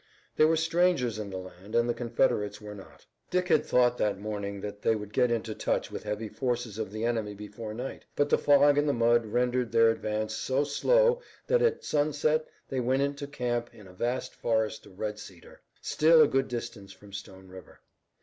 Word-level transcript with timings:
They 0.35 0.45
were 0.45 0.55
strangers 0.57 1.19
in 1.19 1.29
the 1.29 1.37
land 1.37 1.75
and 1.75 1.87
the 1.87 1.93
Confederates 1.93 2.59
were 2.59 2.73
not. 2.73 3.05
Dick 3.29 3.49
had 3.49 3.63
thought 3.63 3.99
that 3.99 4.17
morning 4.17 4.59
that 4.61 4.81
they 4.81 4.95
would 4.95 5.13
get 5.13 5.29
into 5.29 5.53
touch 5.53 5.91
with 5.91 6.01
heavy 6.01 6.27
forces 6.27 6.79
of 6.79 6.91
the 6.91 7.05
enemy 7.05 7.35
before 7.35 7.71
night, 7.75 8.03
but 8.15 8.27
the 8.27 8.37
fog 8.39 8.79
and 8.79 8.89
the 8.89 8.93
mud 8.93 9.27
rendered 9.27 9.71
their 9.71 9.91
advance 9.91 10.33
so 10.33 10.63
slow 10.63 11.21
that 11.45 11.61
at 11.61 11.83
sunset 11.85 12.47
they 12.67 12.79
went 12.79 13.03
into 13.03 13.27
camp 13.27 13.69
in 13.75 13.85
a 13.85 13.93
vast 13.93 14.33
forest 14.33 14.87
of 14.87 14.97
red 14.99 15.19
cedar, 15.19 15.61
still 15.81 16.23
a 16.23 16.27
good 16.27 16.47
distance 16.47 16.91
from 16.91 17.13
Stone 17.13 17.49
River. 17.49 17.79